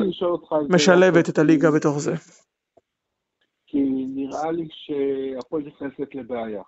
משלבת 0.69 1.29
את 1.29 1.37
הליגה 1.39 1.71
בתוך 1.71 1.97
זה. 1.99 2.15
כי 3.67 3.79
נראה 4.15 4.51
לי 4.51 4.67
שהפועל 4.71 5.63
נכנסת 5.63 6.15
לבעיה. 6.15 6.61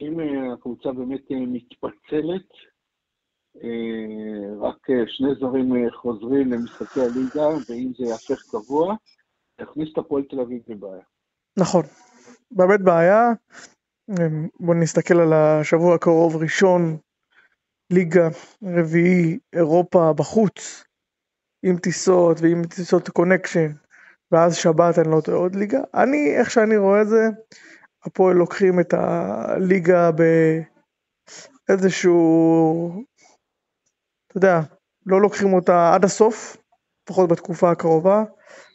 אם 0.00 0.20
אה, 0.20 0.52
הקבוצה 0.52 0.92
באמת 0.92 1.32
אה, 1.32 1.36
מתפצלת, 1.46 2.48
אה, 3.62 4.68
רק 4.68 4.86
שני 5.06 5.28
זרים 5.40 5.90
חוזרים 5.90 6.52
למשחקי 6.52 7.00
הליגה, 7.00 7.48
ואם 7.68 7.92
זה 7.98 8.04
יהפך 8.04 8.42
קבוע, 8.50 8.94
יכניס 9.60 9.88
את 9.92 9.98
הפועל 9.98 10.22
תל 10.30 10.40
אביב 10.40 10.62
לבעיה. 10.68 11.02
נכון, 11.58 11.82
באמת 12.50 12.80
בעיה. 12.80 13.32
בואו 14.60 14.78
נסתכל 14.78 15.14
על 15.14 15.32
השבוע 15.32 15.94
הקרוב, 15.94 16.36
ראשון, 16.36 16.96
ליגה, 17.92 18.28
רביעי, 18.62 19.38
אירופה 19.52 20.12
בחוץ, 20.18 20.84
עם 21.62 21.76
טיסות 21.76 22.36
ועם 22.42 22.62
טיסות 22.64 23.08
קונקשן, 23.08 23.70
ואז 24.32 24.56
שבת 24.56 24.98
אני 24.98 25.10
לא 25.10 25.20
טועה 25.20 25.38
עוד 25.38 25.54
ליגה. 25.54 25.80
אני, 25.94 26.36
איך 26.36 26.50
שאני 26.50 26.76
רואה 26.76 27.02
את 27.02 27.08
זה, 27.08 27.28
הפועל 28.04 28.36
לוקחים 28.36 28.80
את 28.80 28.94
הליגה 28.94 30.10
באיזשהו, 31.68 33.04
אתה 34.26 34.38
יודע, 34.38 34.60
לא 35.06 35.20
לוקחים 35.20 35.52
אותה 35.52 35.94
עד 35.94 36.04
הסוף, 36.04 36.56
לפחות 37.02 37.30
בתקופה 37.30 37.70
הקרובה. 37.70 38.24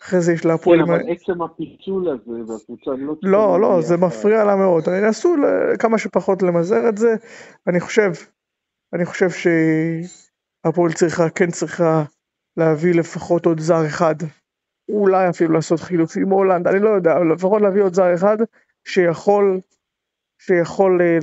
אחרי 0.04 0.22
זה 0.22 0.34
יש 0.34 0.46
להפועל... 0.46 0.80
כן, 0.80 0.84
אבל 0.92 1.00
עצם 1.00 1.42
הפיצול 1.42 2.10
הזה, 2.10 2.52
והקבוצה 2.52 2.92
לא... 2.92 3.16
לא, 3.22 3.62
לא, 3.62 3.82
זה. 3.82 3.98
מפריע 3.98 4.44
לה 4.44 4.56
מאוד. 4.56 4.84
ינסו 4.88 5.38
ל- 5.38 5.78
כמה 5.80 5.98
שפחות 5.98 6.42
למזער 6.42 6.90
את 6.90 6.98
זה. 6.98 7.16
אני 7.68 7.80
חושב, 7.80 8.12
אני 8.94 9.06
חושב 9.06 9.30
שהפועל 9.30 10.94
צריכה, 10.94 11.30
כן 11.30 11.52
צריכה 11.52 12.04
להביא 12.58 12.94
לפחות 12.94 13.46
עוד 13.46 13.60
זר 13.60 13.86
אחד. 13.88 14.16
אולי 14.92 15.30
אפילו 15.30 15.54
לעשות 15.54 15.80
חילוף 15.80 16.18
עם 16.18 16.30
הולנד, 16.30 16.68
אני 16.68 16.80
לא 16.80 16.90
יודע, 16.90 17.18
אבל 17.18 17.34
לפחות 17.34 17.62
להביא 17.62 17.82
עוד 17.82 17.94
זר 17.94 18.14
אחד 18.14 18.38
שיכול, 18.86 19.60
שיכול, 20.40 21.02
אה, 21.02 21.18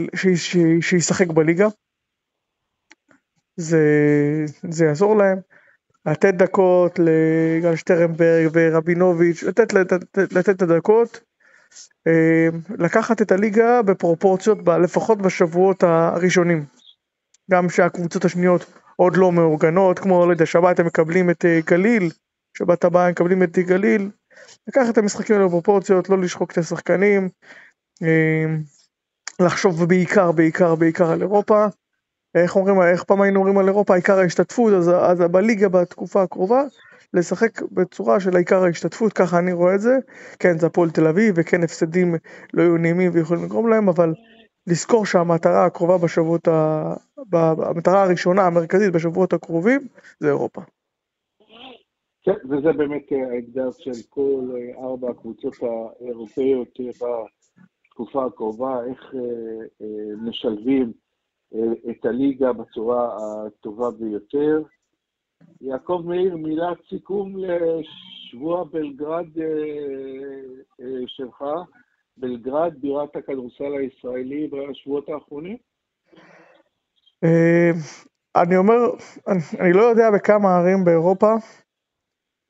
שישחק 0.80 1.26
בליגה. 1.26 1.68
זה, 3.56 3.80
זה 4.70 4.84
יעזור 4.84 5.16
להם. 5.16 5.38
לתת 6.06 6.34
דקות 6.34 6.98
לגל 6.98 7.76
שטרנברג 7.76 8.50
ורבינוביץ', 8.52 9.42
לתת, 9.42 9.72
לתת, 9.72 10.18
לתת 10.18 10.56
את 10.56 10.62
הדקות. 10.62 11.20
אה, 12.06 12.48
לקחת 12.78 13.22
את 13.22 13.32
הליגה 13.32 13.82
בפרופורציות, 13.82 14.58
לפחות 14.82 15.22
בשבועות 15.22 15.82
הראשונים. 15.82 16.64
גם 17.50 17.70
שהקבוצות 17.70 18.24
השניות 18.24 18.66
עוד 18.96 19.16
לא 19.16 19.32
מאורגנות, 19.32 19.98
כמו, 19.98 20.26
לא 20.26 20.32
יודע, 20.32 20.46
שבת 20.46 20.80
הם 20.80 20.86
מקבלים 20.86 21.30
את 21.30 21.44
אה, 21.44 21.60
גליל, 21.66 22.10
שבת 22.58 22.84
הבאה 22.84 23.04
הם 23.04 23.10
מקבלים 23.10 23.42
את 23.42 23.58
גליל. 23.58 24.10
לקחת 24.68 24.92
את 24.92 24.98
המשחקים 24.98 25.36
האלה 25.36 25.48
בפרופורציות, 25.48 26.08
לא 26.08 26.18
לשחוק 26.18 26.52
את 26.52 26.58
השחקנים. 26.58 27.28
אה, 28.02 28.44
לחשוב 29.40 29.84
בעיקר, 29.84 30.32
בעיקר, 30.32 30.74
בעיקר 30.74 31.10
על 31.10 31.22
אירופה. 31.22 31.66
איך 32.34 32.56
אומרים, 32.56 32.82
איך 32.82 33.04
פעם 33.04 33.20
היינו 33.20 33.38
אומרים 33.38 33.58
על 33.58 33.68
אירופה, 33.68 33.94
עיקר 33.94 34.18
ההשתתפות, 34.18 34.72
אז, 34.72 34.88
אז 34.88 35.18
בליגה 35.20 35.68
בתקופה 35.68 36.22
הקרובה, 36.22 36.62
לשחק 37.14 37.62
בצורה 37.62 38.20
של 38.20 38.36
העיקר 38.36 38.64
ההשתתפות, 38.64 39.12
ככה 39.12 39.38
אני 39.38 39.52
רואה 39.52 39.74
את 39.74 39.80
זה. 39.80 39.96
כן, 40.38 40.58
זה 40.58 40.66
הפועל 40.66 40.90
תל 40.90 41.06
אביב, 41.06 41.34
וכן 41.38 41.62
הפסדים 41.62 42.14
לא 42.54 42.62
יהיו 42.62 42.76
נעימים 42.76 43.10
ויכולים 43.14 43.44
לגרום 43.44 43.68
להם, 43.68 43.88
אבל 43.88 44.14
לזכור 44.66 45.06
שהמטרה 45.06 45.64
הקרובה 45.64 45.98
בשבועות, 45.98 46.48
ה... 46.48 46.94
המטרה 47.32 48.02
הראשונה, 48.02 48.42
המרכזית 48.42 48.92
בשבועות 48.92 49.32
הקרובים, 49.32 49.88
זה 50.20 50.28
אירופה. 50.28 50.62
כן, 52.28 52.48
וזה 52.48 52.72
באמת 52.72 53.12
אה, 53.12 53.32
האתגר 53.32 53.70
של 53.70 54.02
כל 54.08 54.40
אה, 54.56 54.84
ארבע 54.84 55.10
הקבוצות 55.10 55.54
האירופאיות 55.62 56.68
אה, 56.80 57.08
בתקופה 57.88 58.26
הקרובה, 58.26 58.84
איך 58.84 59.14
משלבים 60.22 60.92
את 61.90 62.04
הליגה 62.04 62.52
בצורה 62.52 63.16
הטובה 63.16 63.90
ביותר. 63.90 64.62
יעקב 65.60 66.02
מאיר, 66.06 66.36
מילת 66.36 66.78
סיכום 66.88 67.34
לשבוע 67.36 68.64
בלגרד 68.64 69.26
שלך, 71.06 71.44
בלגרד, 72.16 72.74
בירת 72.80 73.16
הכדורסל 73.16 73.74
הישראלי 73.78 74.48
בשבועות 74.48 75.08
האחרונים? 75.08 75.56
אני 78.36 78.56
אומר, 78.56 78.76
אני 79.60 79.72
לא 79.72 79.82
יודע 79.82 80.10
בכמה 80.10 80.58
ערים 80.58 80.84
באירופה 80.84 81.34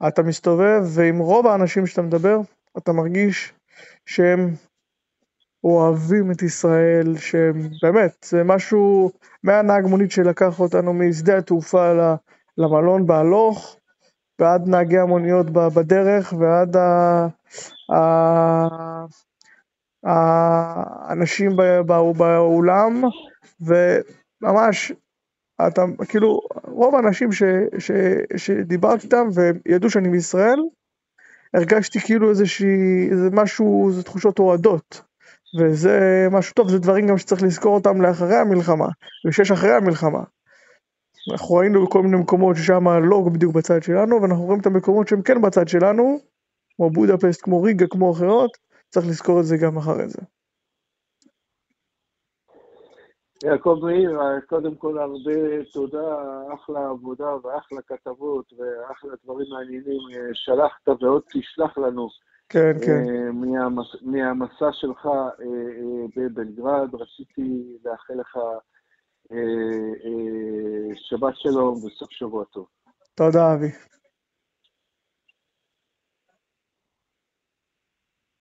אתה 0.09 0.23
מסתובב, 0.23 0.83
ועם 0.95 1.19
רוב 1.19 1.47
האנשים 1.47 1.87
שאתה 1.87 2.03
מדבר, 2.03 2.39
אתה 2.79 2.93
מרגיש 2.93 3.53
שהם 4.07 4.55
אוהבים 5.65 6.31
את 6.31 6.43
ישראל, 6.43 7.17
שהם 7.17 7.69
באמת, 7.83 8.27
זה 8.31 8.45
משהו, 8.45 9.11
מהנהג 9.45 9.87
מונית 9.87 10.11
שלקח 10.11 10.61
אותנו 10.61 10.93
משדה 10.93 11.39
התעופה 11.39 11.93
למלון 12.59 13.07
בהלוך, 13.07 13.77
ועד 14.41 14.69
נהגי 14.69 14.99
המוניות 14.99 15.47
בדרך, 15.51 16.33
ועד 16.39 16.77
ה- 16.77 17.27
ה- 17.95 19.07
האנשים 20.05 21.57
בא- 21.57 22.13
באולם, 22.19 23.03
וממש, 23.61 24.93
אתה, 25.67 25.85
כאילו, 26.09 26.41
רוב 26.65 26.95
האנשים 26.95 27.33
ש, 27.33 27.43
ש, 27.79 27.91
שדיברתי 28.37 29.07
איתם 29.07 29.29
והם 29.35 29.59
ידעו 29.67 29.91
שאני 29.91 30.09
מישראל, 30.09 30.59
הרגשתי 31.55 32.01
כאילו 32.01 32.31
איזושהי, 32.31 33.09
איזה 33.11 33.29
משהו, 33.33 33.91
זה 33.93 34.03
תחושות 34.03 34.39
אוהדות. 34.39 35.03
וזה 35.61 36.27
משהו 36.31 36.55
טוב, 36.55 36.69
זה 36.69 36.79
דברים 36.79 37.07
גם 37.07 37.19
שצריך 37.19 37.43
לזכור 37.43 37.75
אותם 37.75 38.03
לאחרי 38.03 38.37
המלחמה, 38.37 38.89
ושיש 39.27 39.51
אחרי 39.51 39.73
המלחמה. 39.73 40.23
אנחנו 41.33 41.55
ראינו 41.55 41.87
בכל 41.87 42.03
מיני 42.03 42.17
מקומות 42.17 42.57
ששם 42.57 42.89
לא 42.89 43.21
בדיוק 43.33 43.55
בצד 43.55 43.83
שלנו, 43.83 44.23
ואנחנו 44.23 44.45
רואים 44.45 44.61
את 44.61 44.67
המקומות 44.67 45.09
שהם 45.09 45.23
כן 45.23 45.43
בצד 45.43 45.69
שלנו, 45.69 46.19
כמו 46.77 46.91
בודפסט, 46.91 47.43
כמו 47.43 47.63
ריגה, 47.63 47.87
כמו 47.91 48.13
אחרות, 48.13 48.51
צריך 48.89 49.07
לזכור 49.07 49.41
את 49.41 49.45
זה 49.45 49.57
גם 49.57 49.77
אחרי 49.77 50.09
זה. 50.09 50.19
יעקב 53.45 53.79
מאיר, 53.83 54.21
קודם 54.47 54.75
כל 54.75 54.99
הרבה 54.99 55.65
תודה, 55.73 56.17
אחלה 56.55 56.89
עבודה 56.89 57.35
ואחלה 57.43 57.81
כתבות 57.87 58.53
ואחלה 58.53 59.13
דברים 59.25 59.47
מעניינים 59.51 60.01
אה, 60.15 60.31
שלחת 60.33 60.89
ועוד 61.03 61.23
תשלח 61.33 61.79
לנו 61.79 62.09
כן, 62.49 62.73
כן. 62.87 63.05
אה, 63.09 63.33
מהמס, 63.33 63.87
מהמסע 64.03 64.73
שלך 64.73 65.07
אה, 65.07 66.07
בבלגרד. 66.17 66.95
רציתי 66.95 67.79
לאחל 67.85 68.15
לך 68.15 68.39
שבת 70.95 71.35
שלום 71.37 71.75
וסוף 71.85 72.11
שבוע 72.11 72.45
טוב. 72.45 72.67
תודה, 73.15 73.55
אבי. 73.55 73.98